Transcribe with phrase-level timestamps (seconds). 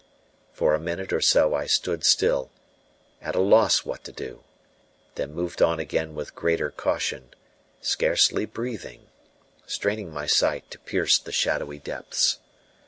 [0.51, 2.49] For a minute or so I stood still,
[3.21, 4.43] at a loss what to do,
[5.13, 7.29] then moved on again with greater caution,
[7.81, 9.09] scarcely breathing,
[9.67, 12.39] straining my sight to pierce the shadowy depths.